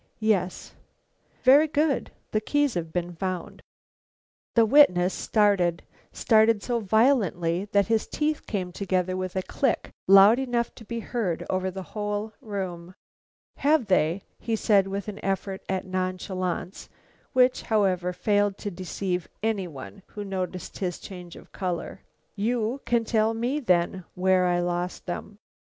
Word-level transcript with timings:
"Yes." 0.19 0.73
"Very 1.43 1.67
good; 1.67 2.09
the 2.31 2.41
keys 2.41 2.73
have 2.73 2.91
been 2.91 3.13
found." 3.13 3.61
The 4.55 4.65
witness 4.65 5.13
started, 5.13 5.83
started 6.11 6.63
so 6.63 6.79
violently 6.79 7.65
that 7.65 7.85
his 7.85 8.07
teeth 8.07 8.47
came 8.47 8.71
together 8.71 9.15
with 9.15 9.35
a 9.35 9.43
click 9.43 9.91
loud 10.07 10.39
enough 10.39 10.73
to 10.73 10.85
be 10.85 11.01
heard 11.01 11.45
over 11.51 11.69
the 11.69 11.83
whole 11.93 12.33
room. 12.41 12.95
"Have 13.57 13.85
they?" 13.85 14.23
said 14.55 14.85
he, 14.85 14.89
with 14.89 15.07
an 15.07 15.23
effort 15.23 15.61
at 15.69 15.85
nonchalance 15.85 16.89
which, 17.33 17.61
however, 17.61 18.11
failed 18.11 18.57
to 18.57 18.71
deceive 18.71 19.29
any 19.43 19.67
one 19.67 20.01
who 20.13 20.23
noticed 20.25 20.79
his 20.79 20.97
change 20.97 21.35
of 21.35 21.51
color. 21.51 22.01
"You 22.35 22.81
can 22.87 23.05
tell 23.05 23.35
me, 23.35 23.59
then, 23.59 24.05
where 24.15 24.47
I 24.47 24.61
lost 24.61 25.05
them." 25.05 25.37